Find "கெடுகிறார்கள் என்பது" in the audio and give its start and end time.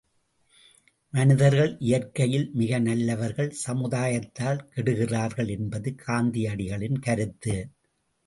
4.75-5.95